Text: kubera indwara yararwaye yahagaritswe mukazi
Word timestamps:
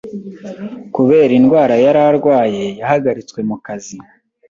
kubera 0.95 1.31
indwara 1.39 1.75
yararwaye 1.85 2.63
yahagaritswe 2.79 3.39
mukazi 3.49 3.97